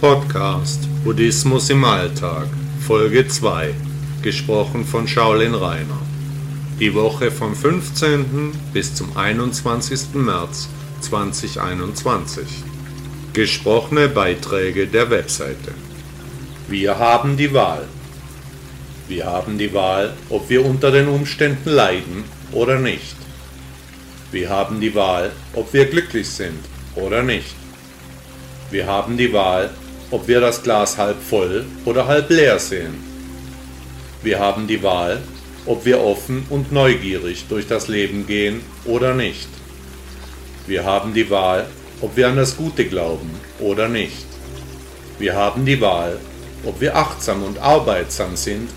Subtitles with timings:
[0.00, 2.48] Podcast Buddhismus im Alltag,
[2.86, 3.72] Folge 2,
[4.22, 6.00] gesprochen von Shaolin Rainer.
[6.80, 8.52] Die Woche vom 15.
[8.72, 10.14] bis zum 21.
[10.14, 10.68] März
[11.00, 12.44] 2021.
[13.32, 15.72] Gesprochene Beiträge der Webseite.
[16.68, 17.86] Wir haben die Wahl.
[19.08, 23.16] Wir haben die Wahl, ob wir unter den Umständen leiden oder nicht.
[24.32, 26.58] Wir haben die Wahl, ob wir glücklich sind
[26.96, 27.54] oder nicht.
[28.70, 29.70] Wir haben die Wahl,
[30.14, 32.94] ob wir das Glas halb voll oder halb leer sehen.
[34.22, 35.20] Wir haben die Wahl,
[35.66, 39.48] ob wir offen und neugierig durch das Leben gehen oder nicht.
[40.68, 41.66] Wir haben die Wahl,
[42.00, 44.24] ob wir an das Gute glauben oder nicht.
[45.18, 46.20] Wir haben die Wahl,
[46.64, 48.70] ob wir achtsam und arbeitsam sind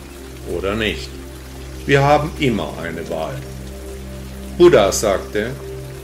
[0.58, 1.10] oder nicht.
[1.86, 3.36] Wir haben immer eine Wahl.
[4.58, 5.52] Buddha sagte,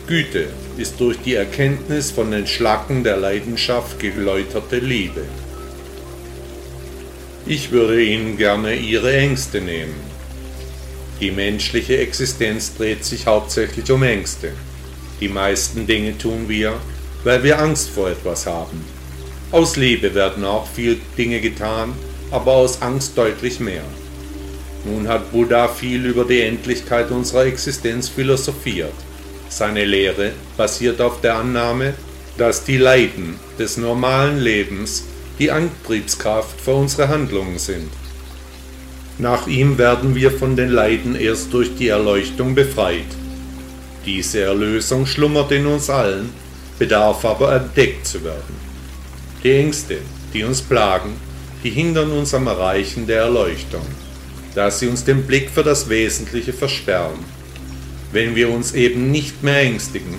[0.05, 5.23] Güte ist durch die Erkenntnis von den Schlacken der Leidenschaft geläuterte Liebe.
[7.45, 9.95] Ich würde Ihnen gerne Ihre Ängste nehmen.
[11.19, 14.51] Die menschliche Existenz dreht sich hauptsächlich um Ängste.
[15.19, 16.73] Die meisten Dinge tun wir,
[17.23, 18.83] weil wir Angst vor etwas haben.
[19.51, 21.93] Aus Liebe werden auch viele Dinge getan,
[22.31, 23.83] aber aus Angst deutlich mehr.
[24.85, 28.93] Nun hat Buddha viel über die Endlichkeit unserer Existenz philosophiert.
[29.53, 31.93] Seine Lehre basiert auf der Annahme,
[32.39, 35.03] dass die Leiden des normalen Lebens
[35.37, 37.91] die Antriebskraft für unsere Handlungen sind.
[39.19, 43.05] Nach ihm werden wir von den Leiden erst durch die Erleuchtung befreit.
[44.07, 46.31] Diese Erlösung schlummert in uns allen,
[46.79, 48.55] bedarf aber entdeckt zu werden.
[49.43, 49.99] Die Ängste,
[50.33, 51.13] die uns plagen,
[51.63, 53.85] die hindern uns am Erreichen der Erleuchtung,
[54.55, 57.42] da sie uns den Blick für das Wesentliche versperren
[58.13, 60.15] wenn wir uns eben nicht mehr ängstigen,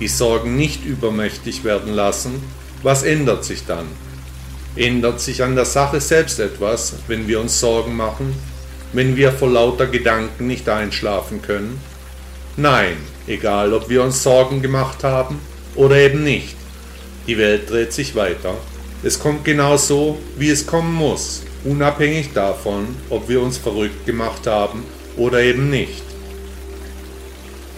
[0.00, 2.42] die Sorgen nicht übermächtig werden lassen,
[2.82, 3.86] was ändert sich dann?
[4.76, 8.34] Ändert sich an der Sache selbst etwas, wenn wir uns Sorgen machen,
[8.92, 11.80] wenn wir vor lauter Gedanken nicht einschlafen können?
[12.56, 15.38] Nein, egal ob wir uns Sorgen gemacht haben
[15.74, 16.54] oder eben nicht.
[17.26, 18.54] Die Welt dreht sich weiter.
[19.02, 24.46] Es kommt genau so, wie es kommen muss, unabhängig davon, ob wir uns verrückt gemacht
[24.46, 24.84] haben
[25.16, 26.11] oder eben nicht.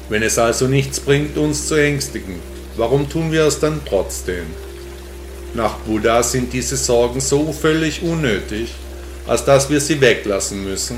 [0.08, 2.34] Wenn es also nichts bringt, uns zu ängstigen,
[2.76, 4.44] warum tun wir es dann trotzdem?
[5.54, 8.74] Nach Buddha sind diese Sorgen so völlig unnötig,
[9.26, 10.96] als dass wir sie weglassen müssen,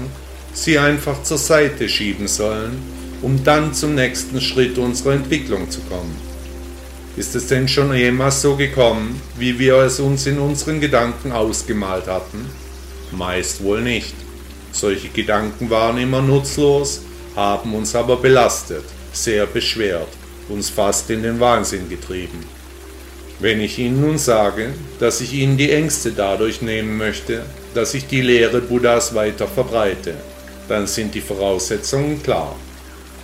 [0.53, 2.83] sie einfach zur Seite schieben sollen,
[3.23, 6.17] um dann zum nächsten Schritt unserer Entwicklung zu kommen.
[7.17, 12.09] Ist es denn schon jemals so gekommen, wie wir es uns in unseren Gedanken ausgemalt
[12.09, 12.51] hatten?
[13.13, 14.15] Meist wohl nicht.
[14.73, 17.03] Solche Gedanken waren immer nutzlos,
[17.37, 18.85] haben uns aber belastet
[19.17, 20.09] sehr beschwert,
[20.49, 22.45] uns fast in den Wahnsinn getrieben.
[23.39, 27.43] Wenn ich Ihnen nun sage, dass ich Ihnen die Ängste dadurch nehmen möchte,
[27.75, 30.15] dass ich die Lehre Buddhas weiter verbreite,
[30.69, 32.57] dann sind die Voraussetzungen klar.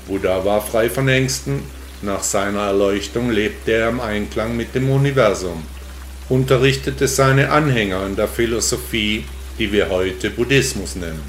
[0.07, 1.63] Buddha war frei von Ängsten,
[2.03, 5.63] nach seiner Erleuchtung lebte er im Einklang mit dem Universum,
[6.29, 9.25] unterrichtete seine Anhänger in der Philosophie,
[9.59, 11.23] die wir heute Buddhismus nennen.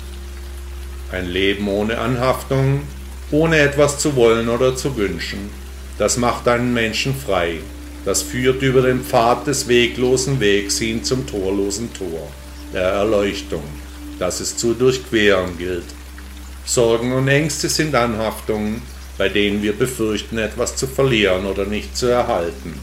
[1.12, 2.82] Ein Leben ohne Anhaftung,
[3.34, 5.50] ohne etwas zu wollen oder zu wünschen.
[5.98, 7.56] Das macht einen Menschen frei.
[8.06, 12.30] Das führt über den Pfad des weglosen Wegs hin zum torlosen Tor,
[12.74, 13.64] der Erleuchtung,
[14.20, 15.86] das es zu durchqueren gilt.
[16.64, 18.84] Sorgen und Ängste sind Anhaftungen,
[19.18, 22.74] bei denen wir befürchten, etwas zu verlieren oder nicht zu erhalten.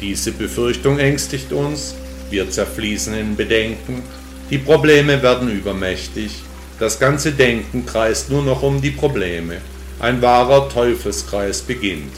[0.00, 1.94] Diese Befürchtung ängstigt uns,
[2.30, 4.02] wir zerfließen in Bedenken,
[4.50, 6.42] die Probleme werden übermächtig,
[6.80, 9.58] das ganze Denken kreist nur noch um die Probleme.
[9.98, 12.14] Ein wahrer Teufelskreis beginnt.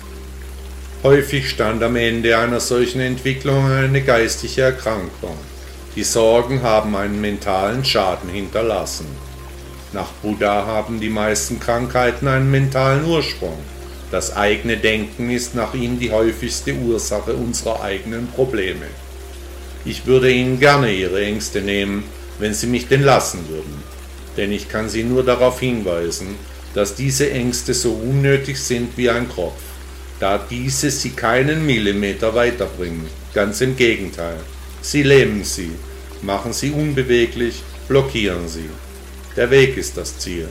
[1.03, 5.37] Häufig stand am Ende einer solchen Entwicklung eine geistige Erkrankung.
[5.97, 9.07] Die Sorgen haben einen mentalen Schaden hinterlassen.
[9.93, 13.59] Nach Buddha haben die meisten Krankheiten einen mentalen Ursprung.
[14.13, 18.87] Das eigene Denken ist nach ihm die häufigste Ursache unserer eigenen Probleme.
[19.85, 22.05] Ich würde Ihnen gerne Ihre Ängste nehmen,
[22.39, 23.92] wenn Sie mich denn lassen würden
[24.37, 26.37] denn ich kann Sie nur darauf hinweisen,
[26.75, 29.61] dass diese Ängste so unnötig sind wie ein Kropf,
[30.21, 34.39] da diese Sie keinen Millimeter weiterbringen, ganz im Gegenteil.
[34.81, 35.73] Sie lähmen Sie,
[36.23, 38.71] machen Sie unbeweglich, blockieren Sie.
[39.37, 40.49] Der Weg ist das Ziel.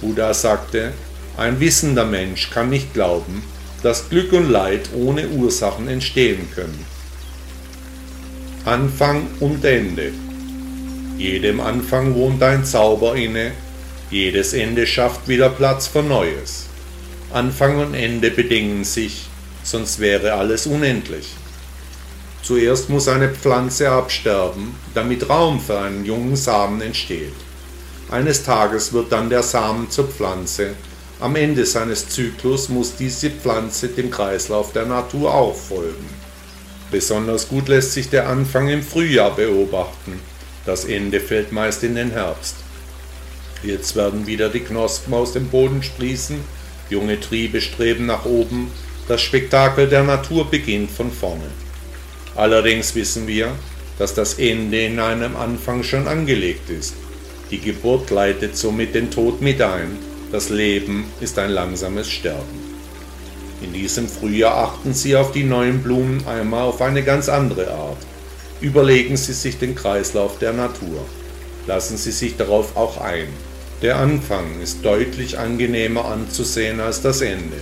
[0.00, 0.92] Buddha sagte,
[1.36, 3.42] ein wissender Mensch kann nicht glauben,
[3.82, 6.86] dass Glück und Leid ohne Ursachen entstehen können.
[8.64, 10.12] Anfang und Ende
[11.16, 13.52] jedem Anfang wohnt ein Zauber inne,
[14.10, 16.66] jedes Ende schafft wieder Platz für Neues.
[17.32, 19.26] Anfang und Ende bedingen sich,
[19.62, 21.34] sonst wäre alles unendlich.
[22.42, 27.32] Zuerst muss eine Pflanze absterben, damit Raum für einen jungen Samen entsteht.
[28.10, 30.74] Eines Tages wird dann der Samen zur Pflanze.
[31.20, 36.06] Am Ende seines Zyklus muss diese Pflanze dem Kreislauf der Natur auch folgen.
[36.90, 40.20] Besonders gut lässt sich der Anfang im Frühjahr beobachten.
[40.66, 42.56] Das Ende fällt meist in den Herbst.
[43.62, 46.36] Jetzt werden wieder die Knospen aus dem Boden sprießen,
[46.90, 48.70] junge Triebe streben nach oben,
[49.08, 51.50] das Spektakel der Natur beginnt von vorne.
[52.34, 53.52] Allerdings wissen wir,
[53.98, 56.94] dass das Ende in einem Anfang schon angelegt ist.
[57.50, 59.98] Die Geburt leitet somit den Tod mit ein.
[60.32, 62.74] Das Leben ist ein langsames Sterben.
[63.62, 67.98] In diesem Frühjahr achten Sie auf die neuen Blumen einmal auf eine ganz andere Art.
[68.60, 71.04] Überlegen Sie sich den Kreislauf der Natur.
[71.66, 73.28] Lassen Sie sich darauf auch ein.
[73.82, 77.58] Der Anfang ist deutlich angenehmer anzusehen als das Ende,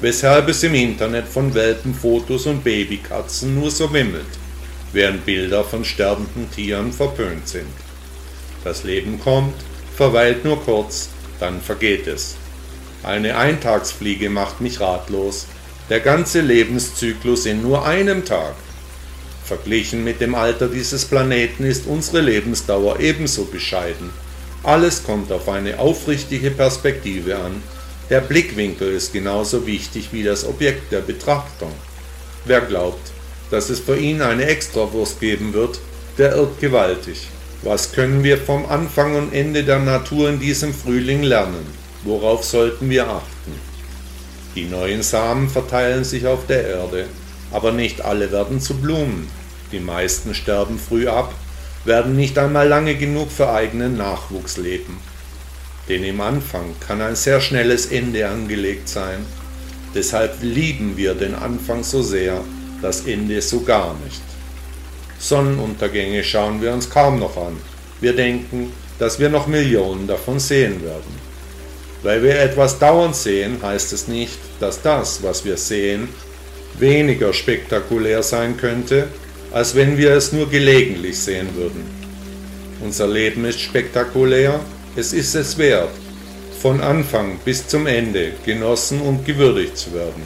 [0.00, 4.38] weshalb es im Internet von Welpenfotos und Babykatzen nur so wimmelt,
[4.92, 7.66] während Bilder von sterbenden Tieren verpönt sind.
[8.64, 9.54] Das Leben kommt,
[9.96, 11.10] verweilt nur kurz,
[11.40, 12.36] dann vergeht es.
[13.02, 15.46] Eine Eintagsfliege macht mich ratlos.
[15.88, 18.54] Der ganze Lebenszyklus in nur einem Tag.
[19.50, 24.10] Verglichen mit dem Alter dieses Planeten ist unsere Lebensdauer ebenso bescheiden.
[24.62, 27.60] Alles kommt auf eine aufrichtige Perspektive an.
[28.10, 31.72] Der Blickwinkel ist genauso wichtig wie das Objekt der Betrachtung.
[32.44, 33.10] Wer glaubt,
[33.50, 35.80] dass es für ihn eine Extrawurst geben wird,
[36.16, 37.26] der irrt gewaltig.
[37.64, 41.66] Was können wir vom Anfang und Ende der Natur in diesem Frühling lernen?
[42.04, 43.54] Worauf sollten wir achten?
[44.54, 47.06] Die neuen Samen verteilen sich auf der Erde,
[47.50, 49.39] aber nicht alle werden zu Blumen.
[49.72, 51.32] Die meisten sterben früh ab,
[51.84, 54.98] werden nicht einmal lange genug für eigenen Nachwuchs leben.
[55.88, 59.24] Denn im Anfang kann ein sehr schnelles Ende angelegt sein.
[59.94, 62.42] Deshalb lieben wir den Anfang so sehr,
[62.82, 64.22] das Ende so gar nicht.
[65.18, 67.56] Sonnenuntergänge schauen wir uns kaum noch an.
[68.00, 71.20] Wir denken, dass wir noch Millionen davon sehen werden.
[72.02, 76.08] Weil wir etwas dauernd sehen, heißt es nicht, dass das, was wir sehen,
[76.78, 79.08] weniger spektakulär sein könnte,
[79.52, 81.84] als wenn wir es nur gelegentlich sehen würden.
[82.80, 84.60] Unser Leben ist spektakulär,
[84.96, 85.90] es ist es wert,
[86.60, 90.22] von Anfang bis zum Ende genossen und gewürdigt zu werden.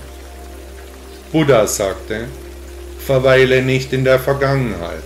[1.32, 2.26] Buddha sagte,
[3.05, 5.03] verweile nicht in der Vergangenheit,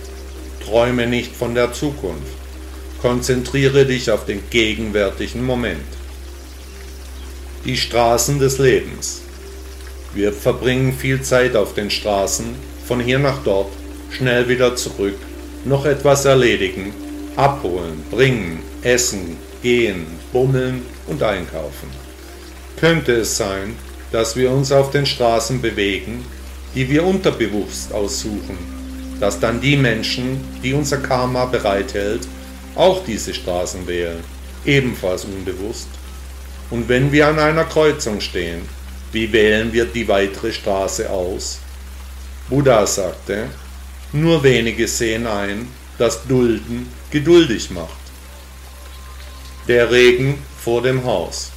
[0.65, 2.37] träume nicht von der Zukunft,
[3.01, 5.99] konzentriere dich auf den gegenwärtigen Moment
[7.65, 9.21] die Straßen des Lebens.
[10.13, 12.55] Wir verbringen viel Zeit auf den Straßen,
[12.87, 13.71] von hier nach dort,
[14.09, 15.17] schnell wieder zurück,
[15.65, 16.93] noch etwas erledigen,
[17.35, 21.89] abholen, bringen, essen, gehen, bummeln und einkaufen.
[22.79, 23.75] Könnte es sein,
[24.11, 26.25] dass wir uns auf den Straßen bewegen,
[26.75, 28.57] die wir unterbewusst aussuchen,
[29.19, 32.27] dass dann die Menschen, die unser Karma bereithält,
[32.75, 34.23] auch diese Straßen wählen,
[34.65, 35.87] ebenfalls unbewusst?
[36.69, 38.61] Und wenn wir an einer Kreuzung stehen,
[39.11, 41.59] wie wählen wir die weitere Straße aus?
[42.47, 43.47] Buddha sagte,
[44.13, 45.67] nur wenige sehen ein,
[45.97, 47.99] dass Dulden geduldig macht.
[49.67, 51.51] Der Regen vor dem Haus.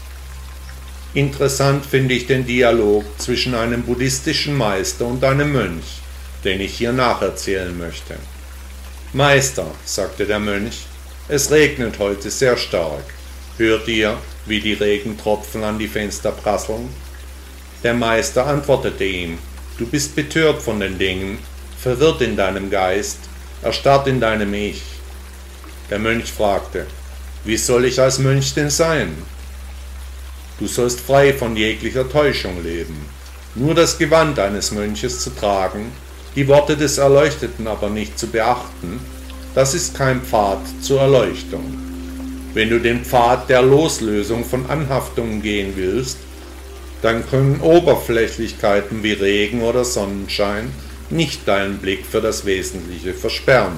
[1.14, 6.00] Interessant finde ich den Dialog zwischen einem buddhistischen Meister und einem Mönch,
[6.44, 8.16] den ich hier nacherzählen möchte.
[9.12, 10.86] Meister, sagte der Mönch,
[11.28, 13.04] es regnet heute sehr stark.
[13.58, 14.16] Hört ihr,
[14.46, 16.88] wie die Regentropfen an die Fenster prasseln?
[17.82, 19.38] Der Meister antwortete ihm,
[19.78, 21.38] Du bist betört von den Dingen,
[21.82, 23.18] verwirrt in deinem Geist,
[23.60, 24.82] erstarrt in deinem Ich.
[25.90, 26.86] Der Mönch fragte,
[27.44, 29.10] Wie soll ich als Mönch denn sein?
[30.60, 33.04] Du sollst frei von jeglicher Täuschung leben,
[33.56, 35.90] nur das Gewand eines Mönches zu tragen,
[36.36, 39.00] die Worte des Erleuchteten aber nicht zu beachten,
[39.56, 41.78] das ist kein Pfad zur Erleuchtung.
[42.54, 46.18] Wenn du den Pfad der Loslösung von Anhaftungen gehen willst,
[47.02, 50.70] dann können Oberflächlichkeiten wie Regen oder Sonnenschein
[51.12, 53.76] nicht deinen Blick für das Wesentliche versperren.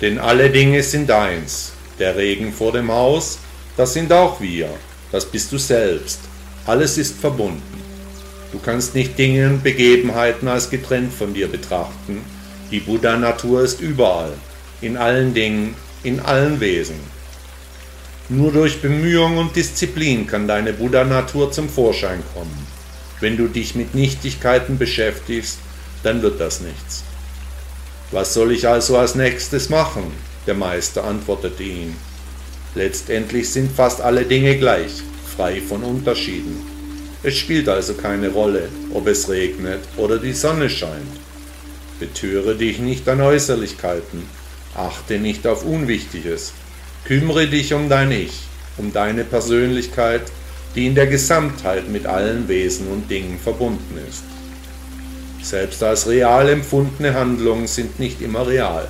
[0.00, 1.72] Denn alle Dinge sind eins.
[1.98, 3.38] Der Regen vor dem Haus,
[3.76, 4.68] das sind auch wir,
[5.12, 6.18] das bist du selbst.
[6.66, 7.62] Alles ist verbunden.
[8.50, 12.22] Du kannst nicht Dinge und Begebenheiten als getrennt von dir betrachten.
[12.70, 14.32] Die Buddha-Natur ist überall,
[14.80, 16.96] in allen Dingen, in allen Wesen.
[18.28, 22.66] Nur durch Bemühung und Disziplin kann deine Buddha-Natur zum Vorschein kommen.
[23.20, 25.58] Wenn du dich mit Nichtigkeiten beschäftigst,
[26.04, 27.04] dann wird das nichts.
[28.10, 30.12] Was soll ich also als nächstes machen?
[30.46, 31.96] Der Meister antwortete ihm.
[32.74, 35.02] Letztendlich sind fast alle Dinge gleich,
[35.36, 36.74] frei von Unterschieden.
[37.22, 41.16] Es spielt also keine Rolle, ob es regnet oder die Sonne scheint.
[41.98, 44.24] Betöre dich nicht an Äußerlichkeiten,
[44.76, 46.52] achte nicht auf Unwichtiges,
[47.04, 48.42] kümmere dich um dein Ich,
[48.76, 50.22] um deine Persönlichkeit,
[50.74, 54.24] die in der Gesamtheit mit allen Wesen und Dingen verbunden ist.
[55.44, 58.88] Selbst als real empfundene Handlungen sind nicht immer real.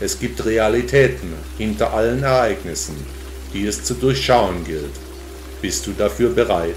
[0.00, 2.96] Es gibt Realitäten hinter allen Ereignissen,
[3.52, 4.94] die es zu durchschauen gilt.
[5.60, 6.76] Bist du dafür bereit?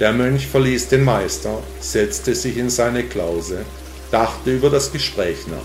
[0.00, 3.58] Der Mönch verließ den Meister, setzte sich in seine Klause,
[4.10, 5.58] dachte über das Gespräch nach.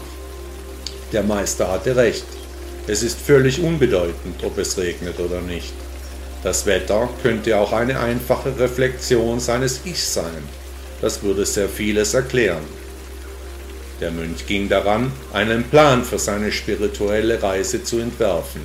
[1.13, 2.25] Der Meister hatte recht.
[2.87, 5.73] Es ist völlig unbedeutend, ob es regnet oder nicht.
[6.43, 10.43] Das Wetter könnte auch eine einfache Reflexion seines Ichs sein.
[11.03, 12.63] Das würde sehr vieles erklären.
[13.99, 18.61] Der Mönch ging daran, einen Plan für seine spirituelle Reise zu entwerfen.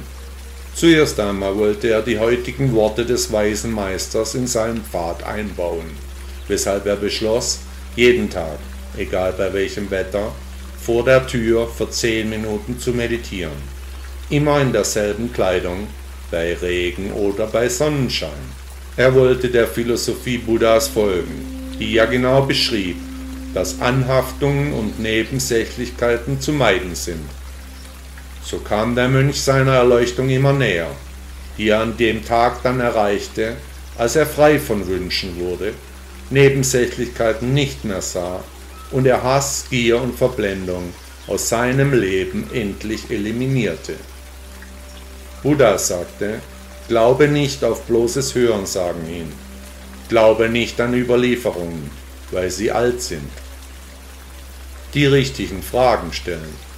[0.73, 5.90] Zuerst einmal wollte er die heutigen Worte des weisen Meisters in seinen Pfad einbauen,
[6.47, 7.59] weshalb er beschloss,
[7.97, 8.61] jeden Tag,
[8.97, 10.30] egal bei welchem Wetter,
[10.80, 13.61] vor der Tür für zehn Minuten zu meditieren.
[14.30, 15.88] Immer in derselben Kleidung,
[16.30, 18.30] bei Regen oder bei Sonnenschein.
[18.97, 22.97] Er wollte der Philosophie Buddhas folgen, die ja genau beschrieb,
[23.54, 27.25] dass Anhaftungen und Nebensächlichkeiten zu meiden sind.
[28.44, 30.90] So kam der Mönch seiner Erleuchtung immer näher,
[31.56, 33.56] die er an dem Tag dann erreichte,
[33.97, 35.75] als er frei von Wünschen wurde,
[36.30, 38.42] Nebensächlichkeiten nicht mehr sah
[38.90, 40.92] und er Hass, Gier und Verblendung
[41.26, 43.94] aus seinem Leben endlich eliminierte.
[45.42, 46.40] Buddha sagte,
[46.88, 49.32] glaube nicht auf bloßes Hörensagen hin,
[50.08, 51.90] glaube nicht an Überlieferungen,
[52.30, 53.30] weil sie alt sind.
[54.94, 56.68] Die richtigen Fragen stellen.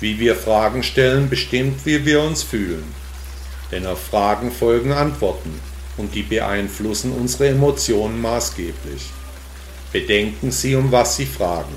[0.00, 2.84] Wie wir Fragen stellen, bestimmt, wie wir uns fühlen.
[3.72, 5.58] Denn auf Fragen folgen Antworten
[5.96, 9.02] und die beeinflussen unsere Emotionen maßgeblich.
[9.92, 11.74] Bedenken Sie, um was Sie fragen.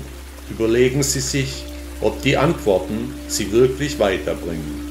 [0.50, 1.64] Überlegen Sie sich,
[2.00, 4.88] ob die Antworten Sie wirklich weiterbringen.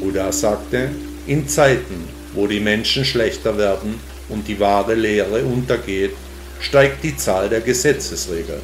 [0.00, 0.90] Buddha sagte,
[1.26, 6.12] in Zeiten, wo die Menschen schlechter werden und die wahre Lehre untergeht,
[6.60, 8.62] steigt die Zahl der Gesetzesregeln.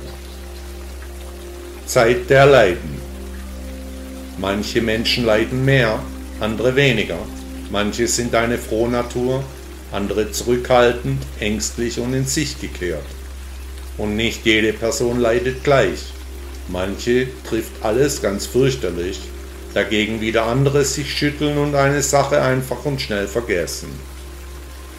[1.86, 3.00] Zeit der Leiden.
[4.38, 5.98] Manche Menschen leiden mehr,
[6.40, 7.18] andere weniger.
[7.70, 9.44] Manche sind eine Frohnatur,
[9.92, 13.04] andere zurückhaltend, ängstlich und in sich gekehrt.
[13.98, 16.12] Und nicht jede Person leidet gleich.
[16.68, 19.20] Manche trifft alles ganz fürchterlich
[19.74, 23.88] dagegen wieder andere sich schütteln und eine Sache einfach und schnell vergessen.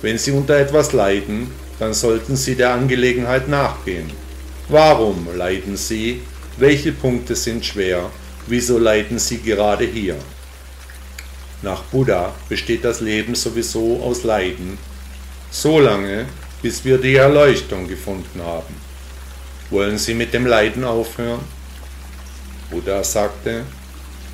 [0.01, 4.09] Wenn Sie unter etwas leiden, dann sollten Sie der Angelegenheit nachgehen.
[4.67, 6.21] Warum leiden Sie?
[6.57, 8.09] Welche Punkte sind schwer?
[8.47, 10.15] Wieso leiden Sie gerade hier?
[11.61, 14.79] Nach Buddha besteht das Leben sowieso aus Leiden,
[15.51, 16.25] so lange,
[16.63, 18.73] bis wir die Erleuchtung gefunden haben.
[19.69, 21.41] Wollen Sie mit dem Leiden aufhören?
[22.71, 23.63] Buddha sagte,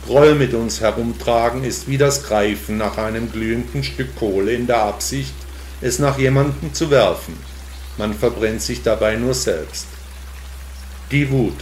[0.06, 4.84] Groll mit uns herumtragen ist wie das Greifen nach einem glühenden Stück Kohle in der
[4.84, 5.34] Absicht,
[5.82, 7.38] es nach jemandem zu werfen.
[7.98, 9.88] Man verbrennt sich dabei nur selbst.
[11.12, 11.56] Die Wut.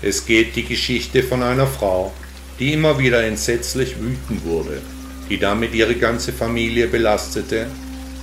[0.00, 2.12] Es geht die Geschichte von einer Frau,
[2.58, 4.80] die immer wieder entsetzlich wütend wurde,
[5.28, 7.66] die damit ihre ganze Familie belastete,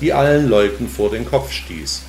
[0.02, 2.04] die allen Leuten vor den Kopf stieß.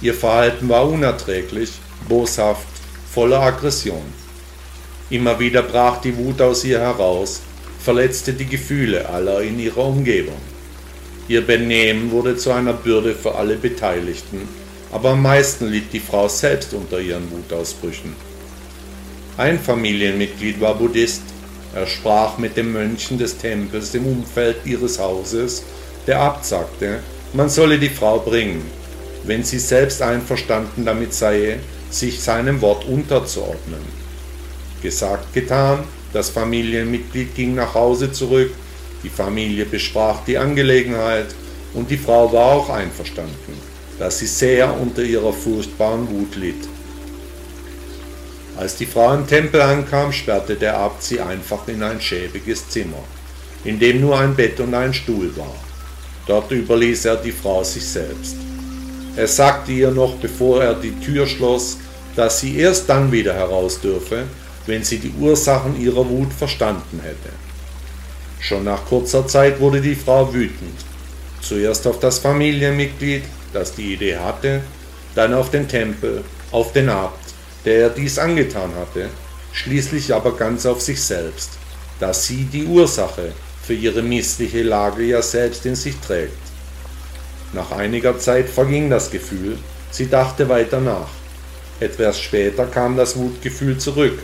[0.00, 1.72] Ihr Verhalten war unerträglich,
[2.08, 2.66] boshaft,
[3.12, 4.04] voller Aggression.
[5.10, 7.40] Immer wieder brach die Wut aus ihr heraus,
[7.80, 10.40] verletzte die Gefühle aller in ihrer Umgebung.
[11.28, 14.48] Ihr Benehmen wurde zu einer Bürde für alle Beteiligten,
[14.90, 18.16] aber am meisten litt die Frau selbst unter ihren Wutausbrüchen.
[19.36, 21.20] Ein Familienmitglied war Buddhist,
[21.74, 25.64] er sprach mit den Mönchen des Tempels im Umfeld ihres Hauses,
[26.06, 27.00] der Abt sagte,
[27.34, 28.62] man solle die Frau bringen,
[29.24, 31.58] wenn sie selbst einverstanden damit sei,
[31.90, 33.80] sich seinem Wort unterzuordnen.
[34.80, 35.80] Gesagt, getan,
[36.14, 38.50] das Familienmitglied ging nach Hause zurück,
[39.02, 41.26] die Familie besprach die Angelegenheit
[41.74, 43.54] und die Frau war auch einverstanden,
[43.98, 46.68] dass sie sehr unter ihrer furchtbaren Wut litt.
[48.56, 53.04] Als die Frau im Tempel ankam, sperrte der Abt sie einfach in ein schäbiges Zimmer,
[53.64, 55.54] in dem nur ein Bett und ein Stuhl war.
[56.26, 58.36] Dort überließ er die Frau sich selbst.
[59.14, 61.78] Er sagte ihr noch, bevor er die Tür schloss,
[62.16, 64.24] dass sie erst dann wieder heraus dürfe,
[64.66, 67.32] wenn sie die Ursachen ihrer Wut verstanden hätte.
[68.40, 70.74] Schon nach kurzer Zeit wurde die Frau wütend.
[71.40, 74.62] Zuerst auf das Familienmitglied, das die Idee hatte,
[75.14, 79.08] dann auf den Tempel, auf den Abt, der ihr dies angetan hatte,
[79.52, 81.50] schließlich aber ganz auf sich selbst,
[82.00, 86.32] da sie die Ursache für ihre missliche Lage ja selbst in sich trägt.
[87.52, 89.58] Nach einiger Zeit verging das Gefühl,
[89.90, 91.08] sie dachte weiter nach.
[91.80, 94.18] Etwas später kam das Wutgefühl zurück.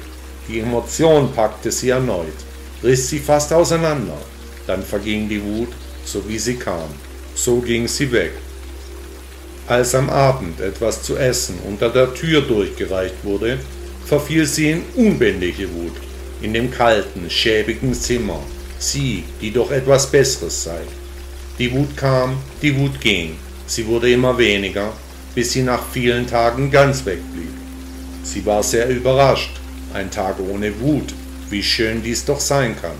[0.49, 2.27] Die Emotion packte sie erneut,
[2.83, 4.19] riss sie fast auseinander.
[4.67, 5.69] Dann verging die Wut,
[6.05, 6.89] so wie sie kam.
[7.35, 8.33] So ging sie weg.
[9.67, 13.59] Als am Abend etwas zu essen unter der Tür durchgereicht wurde,
[14.05, 15.97] verfiel sie in unbändige Wut.
[16.43, 18.41] In dem kalten, schäbigen Zimmer,
[18.79, 20.81] sie, die doch etwas Besseres sei.
[21.59, 24.93] Die Wut kam, die Wut ging, sie wurde immer weniger,
[25.35, 27.53] bis sie nach vielen Tagen ganz wegblieb.
[28.23, 29.53] Sie war sehr überrascht,
[29.95, 31.15] ein Tag ohne Wut,
[31.55, 32.99] wie schön dies doch sein kann.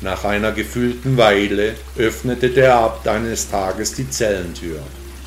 [0.00, 4.78] Nach einer gefühlten Weile öffnete der Abt eines Tages die Zellentür,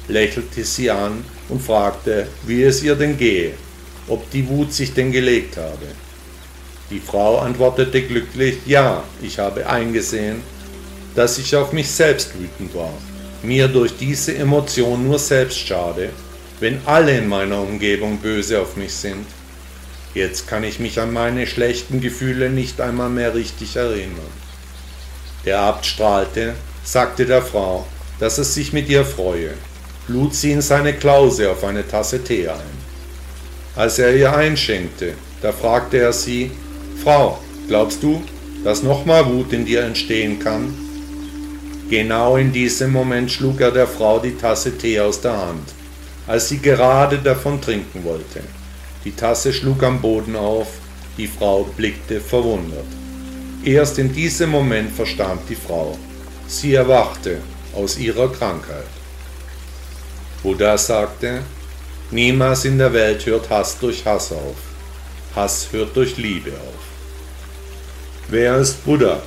[0.07, 3.51] lächelte sie an und fragte, wie es ihr denn gehe,
[4.07, 5.87] ob die Wut sich denn gelegt habe.
[6.89, 10.37] Die Frau antwortete glücklich, ja, ich habe eingesehen,
[11.15, 12.93] dass ich auf mich selbst wütend war,
[13.43, 16.11] mir durch diese Emotion nur selbst schade,
[16.61, 19.25] wenn alle in meiner Umgebung böse auf mich sind.
[20.13, 24.33] Jetzt kann ich mich an meine schlechten Gefühle nicht einmal mehr richtig erinnern.
[25.45, 27.85] Der Abt strahlte, sagte der Frau,
[28.19, 29.51] dass es sich mit ihr freue,
[30.07, 32.79] lud sie in seine Klause auf eine Tasse Tee ein.
[33.75, 36.51] Als er ihr einschenkte, da fragte er sie,
[37.03, 38.23] Frau, glaubst du,
[38.63, 40.73] dass nochmal Wut in dir entstehen kann?
[41.89, 45.69] Genau in diesem Moment schlug er der Frau die Tasse Tee aus der Hand,
[46.27, 48.41] als sie gerade davon trinken wollte.
[49.05, 50.67] Die Tasse schlug am Boden auf,
[51.17, 52.85] die Frau blickte verwundert.
[53.63, 55.97] Erst in diesem Moment verstand die Frau.
[56.47, 57.41] Sie erwachte
[57.73, 58.87] aus ihrer Krankheit.
[60.43, 61.41] Buddha sagte,
[62.11, 64.55] niemals in der Welt hört Hass durch Hass auf.
[65.35, 66.83] Hass hört durch Liebe auf.
[68.29, 69.21] Wer ist Buddha?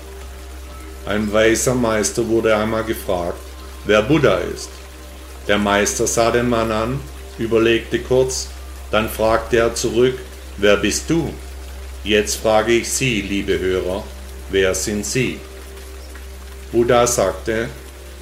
[1.06, 3.38] Ein weiser Meister wurde einmal gefragt,
[3.84, 4.70] wer Buddha ist.
[5.48, 7.00] Der Meister sah den Mann an,
[7.38, 8.48] überlegte kurz,
[8.92, 10.18] dann fragte er zurück,
[10.58, 11.32] wer bist du?
[12.04, 14.04] Jetzt frage ich Sie, liebe Hörer,
[14.50, 15.40] wer sind Sie?
[16.70, 17.68] Buddha sagte,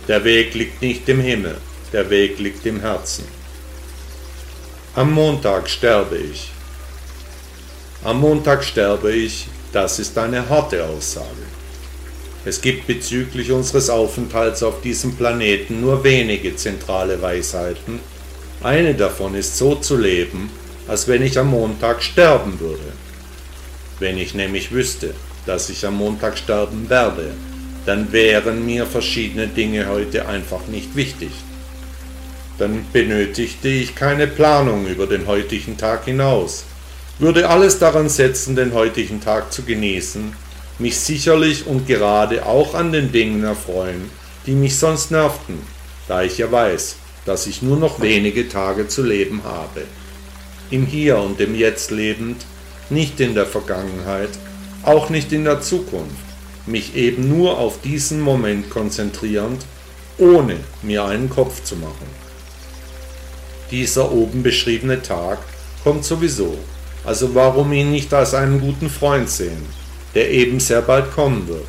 [0.06, 1.56] der Weg liegt nicht im Himmel,
[1.92, 3.24] der Weg liegt im Herzen.
[4.94, 6.50] Am Montag sterbe ich.
[8.04, 11.26] Am Montag sterbe ich, das ist eine harte Aussage.
[12.44, 18.00] Es gibt bezüglich unseres Aufenthalts auf diesem Planeten nur wenige zentrale Weisheiten.
[18.62, 20.50] Eine davon ist so zu leben,
[20.90, 22.92] als wenn ich am Montag sterben würde.
[24.00, 25.14] Wenn ich nämlich wüsste,
[25.46, 27.30] dass ich am Montag sterben werde,
[27.86, 31.30] dann wären mir verschiedene Dinge heute einfach nicht wichtig.
[32.58, 36.64] Dann benötigte ich keine Planung über den heutigen Tag hinaus,
[37.20, 40.32] würde alles daran setzen, den heutigen Tag zu genießen,
[40.80, 44.10] mich sicherlich und gerade auch an den Dingen erfreuen,
[44.44, 45.60] die mich sonst nervten,
[46.08, 49.82] da ich ja weiß, dass ich nur noch wenige Tage zu leben habe.
[50.70, 52.46] Im Hier und im Jetzt lebend,
[52.90, 54.30] nicht in der Vergangenheit,
[54.84, 56.14] auch nicht in der Zukunft,
[56.66, 59.64] mich eben nur auf diesen Moment konzentrierend,
[60.18, 62.06] ohne mir einen Kopf zu machen.
[63.72, 65.38] Dieser oben beschriebene Tag
[65.82, 66.56] kommt sowieso,
[67.04, 69.66] also warum ihn nicht als einen guten Freund sehen,
[70.14, 71.66] der eben sehr bald kommen wird.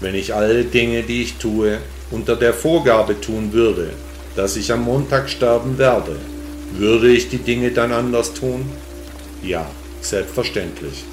[0.00, 1.78] Wenn ich alle Dinge, die ich tue,
[2.10, 3.90] unter der Vorgabe tun würde,
[4.34, 6.16] dass ich am Montag sterben werde,
[6.78, 8.64] würde ich die Dinge dann anders tun?
[9.42, 9.66] Ja,
[10.00, 11.04] selbstverständlich.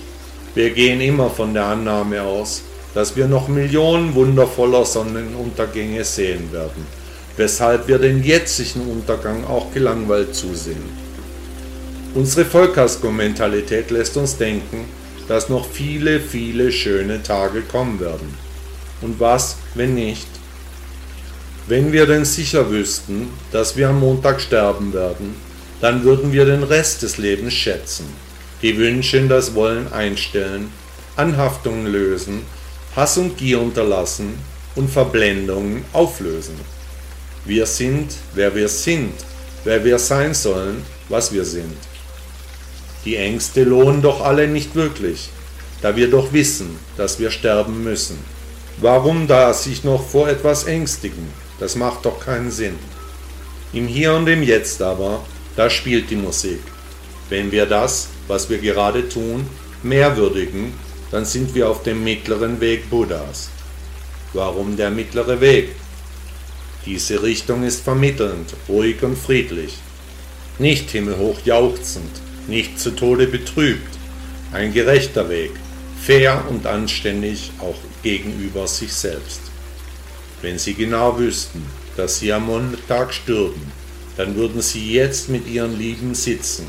[0.56, 6.86] Wir gehen immer von der Annahme aus, dass wir noch Millionen wundervoller Sonnenuntergänge sehen werden,
[7.38, 11.10] weshalb wir den jetzigen Untergang auch gelangweilt zusehen.
[12.16, 14.86] Unsere Vollkasko-Mentalität lässt uns denken,
[15.28, 18.34] dass noch viele, viele schöne Tage kommen werden.
[19.02, 20.28] Und was, wenn nicht?
[21.68, 25.36] Wenn wir denn sicher wüssten, dass wir am Montag sterben werden,
[25.82, 28.06] dann würden wir den Rest des Lebens schätzen
[28.62, 30.72] die Wünsche in das Wollen einstellen,
[31.16, 32.42] Anhaftungen lösen,
[32.96, 34.38] Hass und Gier unterlassen
[34.76, 36.56] und Verblendungen auflösen.
[37.46, 39.14] Wir sind, wer wir sind,
[39.64, 41.78] wer wir sein sollen, was wir sind.
[43.06, 45.30] Die Ängste lohnen doch alle nicht wirklich,
[45.82, 48.18] da wir doch wissen, dass wir sterben müssen.
[48.78, 51.28] Warum da sich noch vor etwas ängstigen?
[51.60, 52.76] Das macht doch keinen Sinn.
[53.72, 55.22] Im Hier und im Jetzt aber,
[55.60, 56.62] da spielt die Musik.
[57.28, 59.46] Wenn wir das, was wir gerade tun,
[59.84, 60.72] mehr würdigen,
[61.12, 63.50] dann sind wir auf dem mittleren Weg Buddhas.
[64.32, 65.76] Warum der mittlere Weg?
[66.86, 69.74] Diese Richtung ist vermittelnd, ruhig und friedlich.
[70.60, 73.98] Nicht himmelhoch jauchzend, nicht zu Tode betrübt.
[74.54, 75.52] Ein gerechter Weg,
[76.02, 79.42] fair und anständig auch gegenüber sich selbst.
[80.42, 81.66] Wenn Sie genau wüssten,
[81.98, 83.79] dass Sie am Montag stürben,
[84.20, 86.68] dann würden sie jetzt mit ihren Lieben sitzen,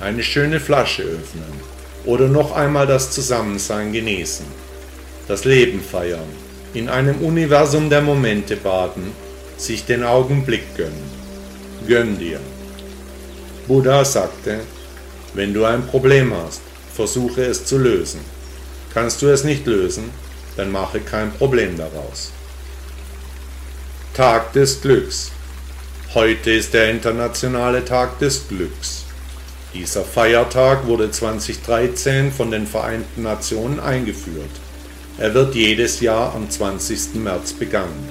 [0.00, 1.52] eine schöne Flasche öffnen
[2.04, 4.44] oder noch einmal das Zusammensein genießen,
[5.28, 6.28] das Leben feiern,
[6.74, 9.12] in einem Universum der Momente baden,
[9.56, 11.08] sich den Augenblick gönnen.
[11.86, 12.40] Gönn dir.
[13.68, 14.58] Buddha sagte,
[15.34, 18.18] wenn du ein Problem hast, versuche es zu lösen.
[18.92, 20.10] Kannst du es nicht lösen,
[20.56, 22.32] dann mache kein Problem daraus.
[24.14, 25.30] Tag des Glücks.
[26.14, 29.04] Heute ist der internationale Tag des Glücks.
[29.74, 34.48] Dieser Feiertag wurde 2013 von den Vereinten Nationen eingeführt.
[35.18, 37.16] Er wird jedes Jahr am 20.
[37.16, 38.08] März begangen.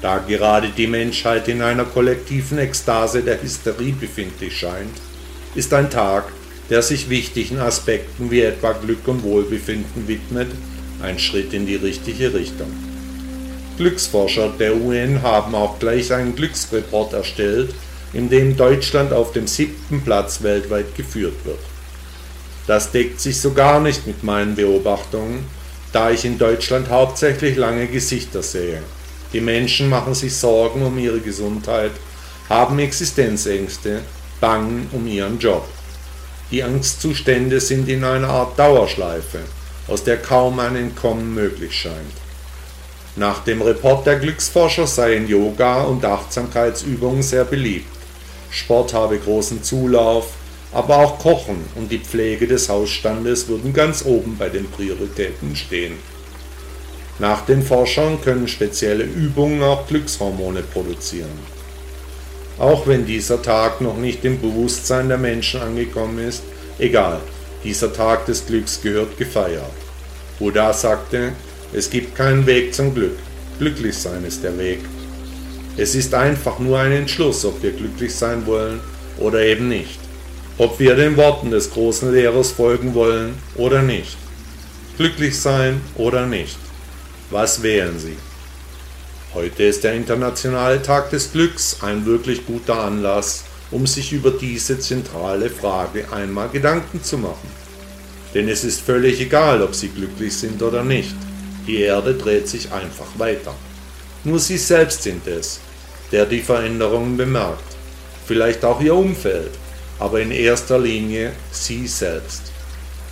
[0.00, 4.96] Da gerade die Menschheit in einer kollektiven Ekstase der Hysterie befindlich scheint,
[5.54, 6.24] ist ein Tag,
[6.70, 10.48] der sich wichtigen Aspekten wie etwa Glück und Wohlbefinden widmet,
[11.02, 12.93] ein Schritt in die richtige Richtung.
[13.76, 17.74] Glücksforscher der UN haben auch gleich einen Glücksreport erstellt,
[18.12, 21.58] in dem Deutschland auf dem siebten Platz weltweit geführt wird.
[22.66, 25.44] Das deckt sich so gar nicht mit meinen Beobachtungen,
[25.92, 28.82] da ich in Deutschland hauptsächlich lange Gesichter sehe.
[29.32, 31.92] Die Menschen machen sich Sorgen um ihre Gesundheit,
[32.48, 34.02] haben Existenzängste,
[34.40, 35.66] bangen um ihren Job.
[36.50, 39.40] Die Angstzustände sind in einer Art Dauerschleife,
[39.88, 42.23] aus der kaum ein Entkommen möglich scheint.
[43.16, 47.86] Nach dem Report der Glücksforscher seien Yoga und Achtsamkeitsübungen sehr beliebt.
[48.50, 50.32] Sport habe großen Zulauf,
[50.72, 55.94] aber auch Kochen und die Pflege des Hausstandes würden ganz oben bei den Prioritäten stehen.
[57.20, 61.38] Nach den Forschern können spezielle Übungen auch Glückshormone produzieren.
[62.58, 66.42] Auch wenn dieser Tag noch nicht im Bewusstsein der Menschen angekommen ist,
[66.80, 67.20] egal,
[67.62, 69.70] dieser Tag des Glücks gehört gefeiert.
[70.40, 71.32] Buddha sagte,
[71.76, 73.16] es gibt keinen Weg zum Glück,
[73.58, 74.78] glücklich sein ist der Weg.
[75.76, 78.78] Es ist einfach nur ein Entschluss, ob wir glücklich sein wollen
[79.18, 79.98] oder eben nicht.
[80.56, 84.16] Ob wir den Worten des großen Lehrers folgen wollen oder nicht.
[84.96, 86.56] Glücklich sein oder nicht.
[87.30, 88.16] Was wählen Sie?
[89.34, 94.78] Heute ist der Internationale Tag des Glücks ein wirklich guter Anlass, um sich über diese
[94.78, 97.48] zentrale Frage einmal Gedanken zu machen.
[98.32, 101.16] Denn es ist völlig egal, ob Sie glücklich sind oder nicht.
[101.66, 103.54] Die Erde dreht sich einfach weiter.
[104.24, 105.60] Nur Sie selbst sind es,
[106.12, 107.76] der die Veränderungen bemerkt.
[108.26, 109.50] Vielleicht auch Ihr Umfeld,
[109.98, 112.52] aber in erster Linie Sie selbst.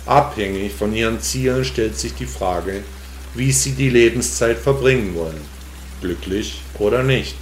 [0.05, 2.83] Abhängig von Ihren Zielen stellt sich die Frage,
[3.35, 5.53] wie Sie die Lebenszeit verbringen wollen
[6.03, 7.35] glücklich oder nicht?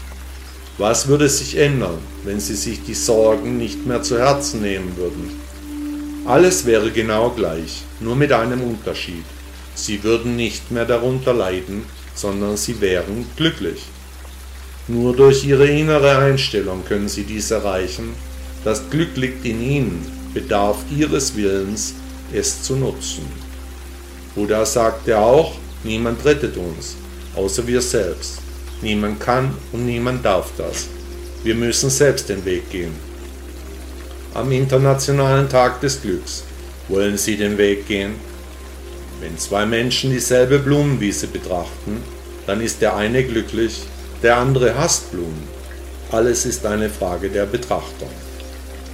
[0.77, 5.41] Was würde sich ändern, wenn Sie sich die Sorgen nicht mehr zu Herzen nehmen würden?
[6.25, 9.25] Alles wäre genau gleich, nur mit einem Unterschied.
[9.81, 13.81] Sie würden nicht mehr darunter leiden, sondern sie wären glücklich.
[14.87, 18.13] Nur durch ihre innere Einstellung können sie dies erreichen.
[18.63, 21.95] Das Glück liegt in ihnen, bedarf ihres Willens,
[22.31, 23.23] es zu nutzen.
[24.35, 26.95] Buddha sagte auch, niemand rettet uns,
[27.35, 28.37] außer wir selbst.
[28.83, 30.89] Niemand kann und niemand darf das.
[31.43, 32.93] Wir müssen selbst den Weg gehen.
[34.35, 36.43] Am Internationalen Tag des Glücks
[36.87, 38.13] wollen Sie den Weg gehen?
[39.21, 42.01] Wenn zwei Menschen dieselbe Blumenwiese betrachten,
[42.47, 43.83] dann ist der eine glücklich,
[44.23, 45.47] der andere hasst Blumen.
[46.11, 48.09] Alles ist eine Frage der Betrachtung.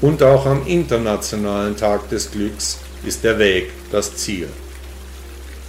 [0.01, 4.49] Und auch am Internationalen Tag des Glücks ist der Weg das Ziel.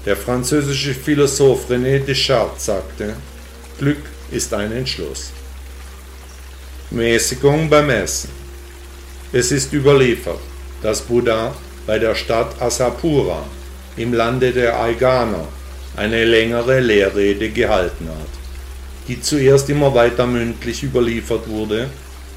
[0.04, 3.14] Der französische Philosoph René Descartes sagte,
[3.78, 5.30] Glück ist ein Entschluss.
[6.90, 8.30] Mäßigung beim Essen.
[9.32, 10.40] Es ist überliefert,
[10.82, 11.54] dass Buddha
[11.86, 13.44] bei der Stadt Asapura
[13.98, 15.46] im Lande der Aiganer
[15.96, 18.30] eine längere Lehrrede gehalten hat,
[19.08, 21.90] die zuerst immer weiter mündlich überliefert wurde,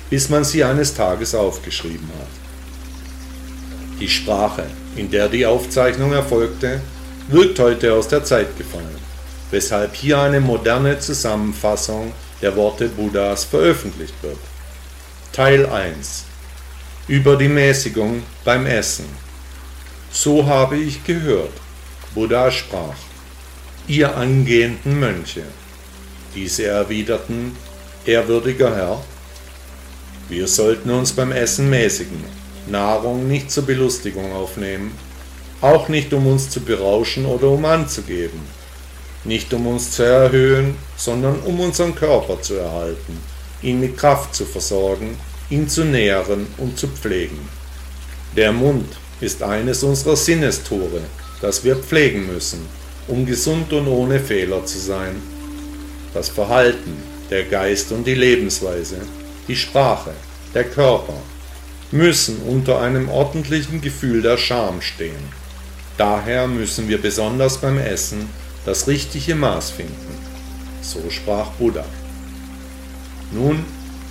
[0.10, 4.00] bis man sie eines Tages aufgeschrieben hat.
[4.00, 4.64] Die Sprache,
[4.96, 6.82] in der die Aufzeichnung erfolgte,
[7.30, 9.12] wirkt heute aus der Zeit gefallen
[9.52, 14.38] weshalb hier eine moderne Zusammenfassung der Worte Buddhas veröffentlicht wird.
[15.32, 16.24] Teil 1
[17.08, 19.06] Über die Mäßigung beim Essen.
[20.12, 21.54] So habe ich gehört.
[22.14, 22.96] Buddha sprach.
[23.88, 25.44] Ihr angehenden Mönche.
[26.36, 27.56] Diese erwiderten,
[28.06, 29.04] Ehrwürdiger Herr,
[30.30, 32.24] wir sollten uns beim Essen mäßigen,
[32.68, 34.98] Nahrung nicht zur Belustigung aufnehmen,
[35.60, 38.40] auch nicht um uns zu berauschen oder um anzugeben
[39.24, 43.18] nicht um uns zu erhöhen, sondern um unseren Körper zu erhalten,
[43.62, 45.18] ihn mit Kraft zu versorgen,
[45.50, 47.38] ihn zu nähren und zu pflegen.
[48.36, 48.88] Der Mund
[49.22, 51.02] ist eines unserer Sinnestore,
[51.42, 52.66] das wir pflegen müssen,
[53.08, 55.16] um gesund und ohne Fehler zu sein.
[56.14, 56.98] Das Verhalten,
[57.30, 58.98] der Geist und die Lebensweise,
[59.48, 60.12] die Sprache,
[60.54, 61.16] der Körper,
[61.92, 65.42] müssen unter einem ordentlichen Gefühl der Scham stehen.
[65.98, 68.30] Daher müssen wir besonders beim Essen
[68.66, 70.18] das richtige Maß finden.
[70.82, 71.86] So sprach Buddha.
[73.32, 73.66] Nun,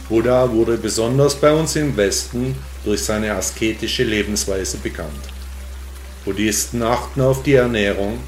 [0.09, 5.11] Buddha wurde besonders bei uns im Westen durch seine asketische Lebensweise bekannt.
[6.25, 8.19] Buddhisten achten auf die Ernährung,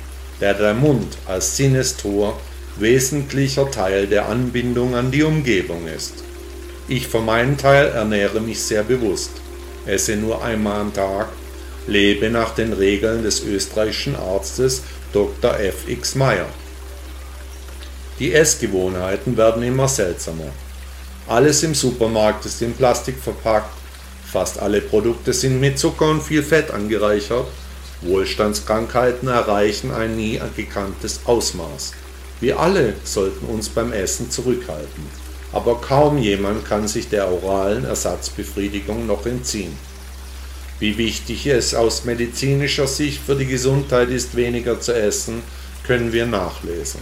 [0.41, 2.41] der der Mund als Sinnestor
[2.77, 6.15] wesentlicher Teil der Anbindung an die Umgebung ist.
[6.89, 9.31] Ich für meinen Teil ernähre mich sehr bewusst,
[9.87, 11.29] esse nur einmal am Tag,
[11.87, 15.59] lebe nach den Regeln des österreichischen Arztes Dr.
[15.59, 15.89] F.
[15.89, 16.15] X.
[16.15, 16.47] Meyer.
[18.19, 20.51] Die Essgewohnheiten werden immer seltsamer.
[21.29, 23.82] Alles im Supermarkt ist in Plastik verpackt,
[24.33, 27.47] fast alle Produkte sind mit Zucker und viel Fett angereichert,
[28.01, 31.93] Wohlstandskrankheiten erreichen ein nie gekanntes Ausmaß.
[32.41, 35.05] Wir alle sollten uns beim Essen zurückhalten,
[35.53, 39.77] aber kaum jemand kann sich der oralen Ersatzbefriedigung noch entziehen.
[40.81, 45.43] Wie wichtig es aus medizinischer Sicht für die Gesundheit ist, weniger zu essen,
[45.87, 47.01] können wir nachlesen.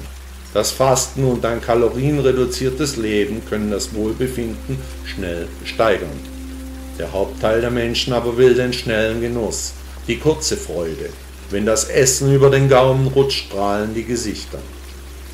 [0.52, 6.39] Das Fasten und ein kalorienreduziertes Leben können das Wohlbefinden schnell steigern.
[7.00, 9.72] Der Hauptteil der Menschen aber will den schnellen Genuss,
[10.06, 11.08] die kurze Freude.
[11.48, 14.58] Wenn das Essen über den Gaumen rutscht, strahlen die Gesichter.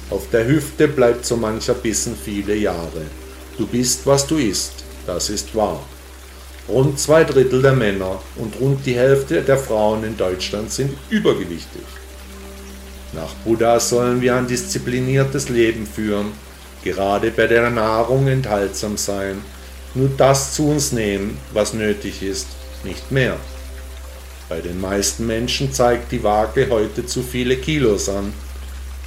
[0.09, 3.03] Auf der Hüfte bleibt so mancher Bissen viele Jahre.
[3.59, 5.85] Du bist, was du isst, das ist wahr.
[6.69, 11.83] Rund zwei Drittel der Männer und rund die Hälfte der Frauen in Deutschland sind übergewichtig.
[13.13, 16.27] Nach Buddha sollen wir ein diszipliniertes Leben führen,
[16.85, 19.43] gerade bei der Nahrung enthaltsam sein,
[19.97, 22.47] nur das zu uns nehmen, was nötig ist,
[22.85, 23.37] nicht mehr.
[24.49, 28.33] Bei den meisten Menschen zeigt die Waage heute zu viele Kilos an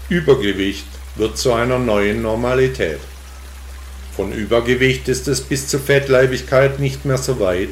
[0.10, 3.00] Übergewicht wird zu einer neuen Normalität.
[4.16, 7.70] Von Übergewicht ist es bis zur Fettleibigkeit nicht mehr so weit.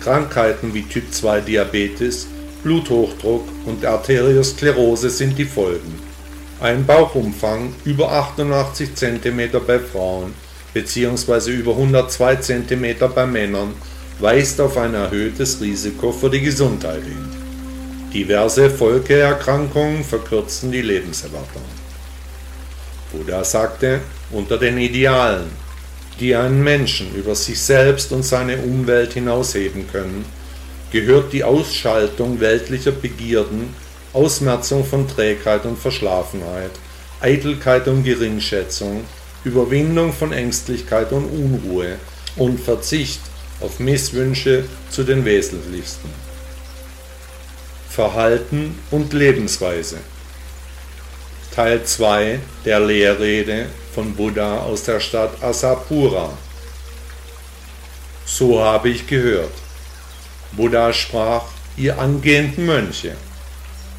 [0.00, 2.28] Krankheiten wie Typ 2 Diabetes,
[2.62, 5.98] Bluthochdruck und Arteriosklerose sind die Folgen.
[6.60, 10.34] Ein Bauchumfang über 88 cm bei Frauen
[10.74, 11.50] bzw.
[11.50, 13.74] über 102 cm bei Männern
[14.18, 17.28] weist auf ein erhöhtes Risiko für die Gesundheit hin.
[18.12, 21.62] Diverse Folgeerkrankungen verkürzen die Lebenserwartung.
[23.10, 25.50] Buddha sagte, unter den Idealen,
[26.20, 30.24] die einen Menschen über sich selbst und seine Umwelt hinausheben können,
[30.90, 33.74] gehört die Ausschaltung weltlicher Begierden,
[34.12, 36.70] Ausmerzung von Trägheit und Verschlafenheit,
[37.20, 39.04] Eitelkeit und Geringschätzung,
[39.44, 41.96] Überwindung von Ängstlichkeit und Unruhe
[42.36, 43.20] und Verzicht
[43.60, 46.08] auf Misswünsche zu den wesentlichsten.
[47.88, 49.98] Verhalten und Lebensweise.
[51.54, 56.30] Teil 2 der Lehrrede von Buddha aus der Stadt Asapura.
[58.24, 59.52] So habe ich gehört.
[60.52, 61.44] Buddha sprach,
[61.76, 63.16] ihr angehenden Mönche.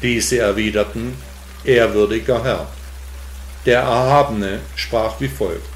[0.02, 1.14] Diese erwiderten,
[1.64, 2.66] ehrwürdiger Herr.
[3.66, 5.66] Der Erhabene sprach wie folgt.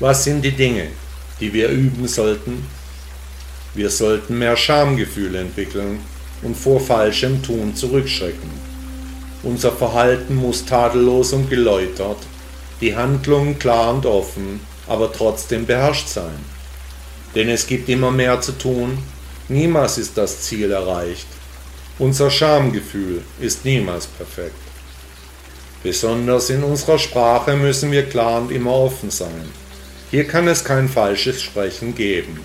[0.00, 0.88] Was sind die Dinge,
[1.40, 2.66] die wir üben sollten?
[3.74, 6.00] Wir sollten mehr Schamgefühl entwickeln
[6.42, 8.50] und vor falschem Tun zurückschrecken.
[9.42, 12.18] Unser Verhalten muss tadellos und geläutert,
[12.82, 16.44] die Handlungen klar und offen, aber trotzdem beherrscht sein.
[17.34, 18.98] Denn es gibt immer mehr zu tun,
[19.48, 21.28] niemals ist das Ziel erreicht.
[21.98, 24.69] Unser Schamgefühl ist niemals perfekt.
[25.82, 29.48] Besonders in unserer Sprache müssen wir klar und immer offen sein.
[30.10, 32.40] Hier kann es kein falsches Sprechen geben.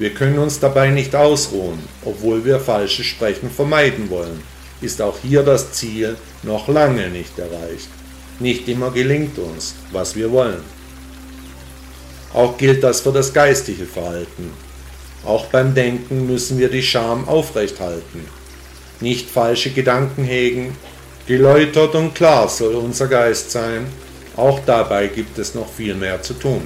[0.00, 4.42] Wir können uns dabei nicht ausruhen, obwohl wir falsches Sprechen vermeiden wollen,
[4.80, 7.88] ist auch hier das Ziel noch lange nicht erreicht.
[8.40, 10.62] Nicht immer gelingt uns, was wir wollen.
[12.32, 14.50] Auch gilt das für das geistige Verhalten.
[15.24, 18.24] Auch beim Denken müssen wir die Scham aufrechthalten.
[19.00, 20.76] Nicht falsche Gedanken hegen,
[21.30, 23.86] geläutert und klar soll unser Geist sein,
[24.36, 26.62] auch dabei gibt es noch viel mehr zu tun.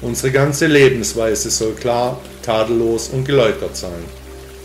[0.00, 4.04] Unsere ganze Lebensweise soll klar, tadellos und geläutert sein.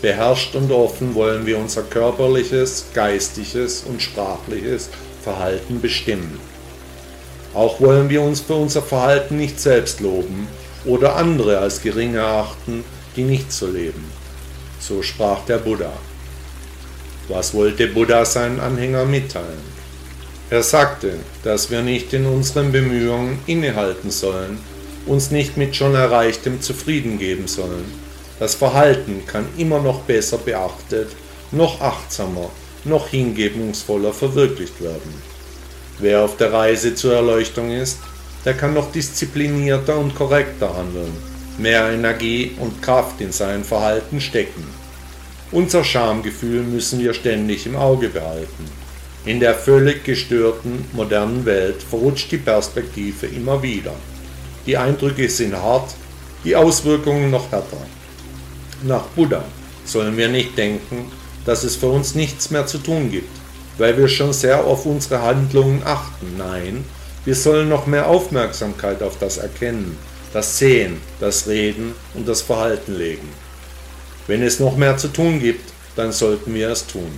[0.00, 4.88] Beherrscht und offen wollen wir unser körperliches, geistiges und sprachliches
[5.22, 6.40] Verhalten bestimmen.
[7.52, 10.48] Auch wollen wir uns für unser Verhalten nicht selbst loben
[10.86, 12.84] oder andere als gering erachten,
[13.16, 14.10] die nicht so leben.
[14.80, 15.92] So sprach der Buddha.
[17.28, 19.78] Was wollte Buddha seinen Anhängern mitteilen?
[20.50, 21.12] Er sagte,
[21.42, 24.58] dass wir nicht in unseren Bemühungen innehalten sollen,
[25.04, 27.84] uns nicht mit schon Erreichtem zufrieden geben sollen.
[28.38, 31.10] Das Verhalten kann immer noch besser beachtet,
[31.50, 32.50] noch achtsamer,
[32.84, 35.12] noch hingebungsvoller verwirklicht werden.
[35.98, 37.98] Wer auf der Reise zur Erleuchtung ist,
[38.46, 41.12] der kann noch disziplinierter und korrekter handeln,
[41.58, 44.77] mehr Energie und Kraft in sein Verhalten stecken.
[45.50, 48.66] Unser Schamgefühl müssen wir ständig im Auge behalten.
[49.24, 53.94] In der völlig gestörten modernen Welt verrutscht die Perspektive immer wieder.
[54.66, 55.94] Die Eindrücke sind hart,
[56.44, 57.80] die Auswirkungen noch härter.
[58.82, 59.42] Nach Buddha
[59.86, 61.10] sollen wir nicht denken,
[61.46, 63.30] dass es für uns nichts mehr zu tun gibt,
[63.78, 66.36] weil wir schon sehr auf unsere Handlungen achten.
[66.36, 66.84] Nein,
[67.24, 69.96] wir sollen noch mehr Aufmerksamkeit auf das Erkennen,
[70.34, 73.28] das Sehen, das Reden und das Verhalten legen.
[74.28, 77.10] Wenn es noch mehr zu tun gibt, dann sollten wir es tun.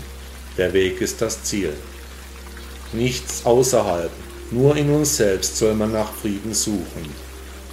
[0.56, 1.72] Der Weg ist das Ziel.
[2.92, 4.10] Nichts außerhalb,
[4.52, 7.12] nur in uns selbst soll man nach Frieden suchen.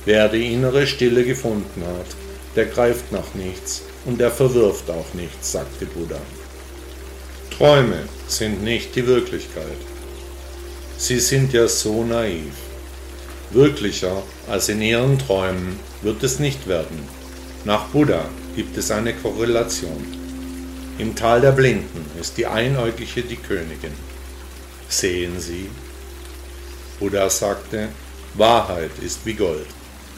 [0.06, 2.08] Wer die innere Stille gefunden hat,
[2.56, 6.20] der greift nach nichts und der verwirft auch nichts, sagte Buddha.
[7.56, 9.78] Träume sind nicht die Wirklichkeit.
[10.98, 12.54] Sie sind ja so naiv.
[13.52, 17.08] Wirklicher als in ihren Träumen wird es nicht werden.
[17.66, 18.26] Nach Buddha
[18.58, 20.04] gibt es eine Korrelation.
[20.98, 23.94] Im Tal der Blinden ist die Einäugige die Königin.
[24.90, 25.70] Sehen Sie?
[27.00, 27.90] Buddha sagte,
[28.34, 29.68] Wahrheit ist wie Gold.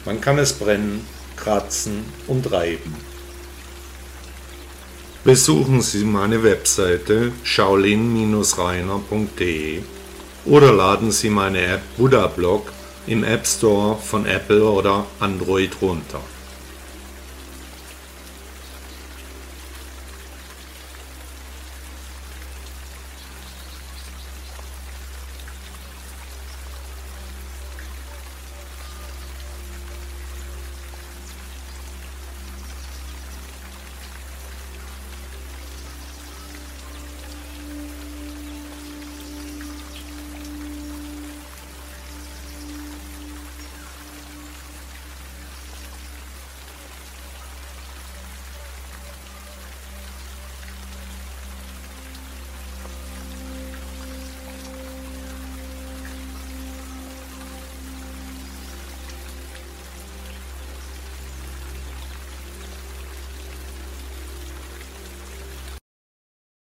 [0.06, 2.96] Man kann es brennen, kratzen und reiben.
[5.26, 9.82] Besuchen Sie meine Webseite shaolin-reiner.de
[10.46, 12.72] oder laden Sie meine App Buddha Blog
[13.06, 16.22] im App Store von Apple oder Android runter.